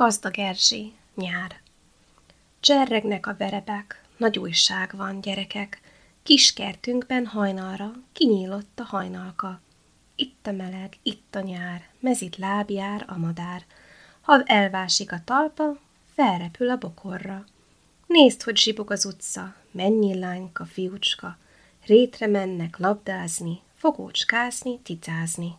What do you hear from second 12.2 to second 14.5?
lábjár a madár. Ha